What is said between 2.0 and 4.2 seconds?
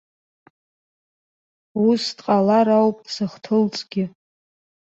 дҟалар ауп сыхҭылҵгьы.